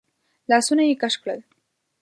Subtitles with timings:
[0.49, 1.39] لاسونه يې کش کړل.